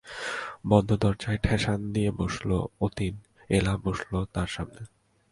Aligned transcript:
বন্ধ 0.69 0.89
দরজায় 0.93 1.37
ঠেসান 1.37 1.79
দিয়ে 1.93 2.11
বসল 2.11 2.49
অতীন, 2.81 3.13
এলা 3.49 3.73
বসল 3.77 4.13
তার 4.33 4.47
সামনে। 4.47 4.81